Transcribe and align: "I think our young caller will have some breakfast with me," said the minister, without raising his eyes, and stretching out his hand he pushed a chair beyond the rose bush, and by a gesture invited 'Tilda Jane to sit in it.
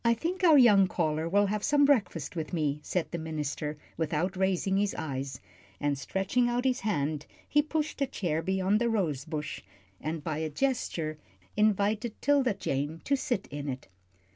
"I 0.03 0.15
think 0.15 0.43
our 0.43 0.57
young 0.57 0.87
caller 0.87 1.29
will 1.29 1.45
have 1.45 1.63
some 1.63 1.85
breakfast 1.85 2.35
with 2.35 2.53
me," 2.53 2.79
said 2.81 3.11
the 3.11 3.19
minister, 3.19 3.77
without 3.97 4.35
raising 4.35 4.77
his 4.77 4.95
eyes, 4.95 5.39
and 5.79 5.95
stretching 5.95 6.49
out 6.49 6.65
his 6.65 6.79
hand 6.79 7.27
he 7.47 7.61
pushed 7.61 8.01
a 8.01 8.07
chair 8.07 8.41
beyond 8.41 8.81
the 8.81 8.89
rose 8.89 9.25
bush, 9.25 9.61
and 10.01 10.23
by 10.23 10.39
a 10.39 10.49
gesture 10.49 11.19
invited 11.55 12.19
'Tilda 12.19 12.55
Jane 12.55 13.01
to 13.03 13.15
sit 13.15 13.45
in 13.51 13.69
it. 13.69 13.89